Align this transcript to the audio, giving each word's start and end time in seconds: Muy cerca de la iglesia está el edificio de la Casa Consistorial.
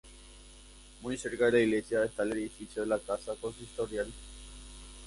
Muy 1.03 1.15
cerca 1.15 1.45
de 1.45 1.51
la 1.51 1.59
iglesia 1.59 2.03
está 2.03 2.23
el 2.23 2.31
edificio 2.33 2.81
de 2.81 2.87
la 2.87 2.97
Casa 2.97 3.35
Consistorial. 3.39 4.11